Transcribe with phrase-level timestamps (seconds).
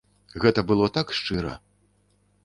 [0.43, 1.51] Гэта было так шчыра!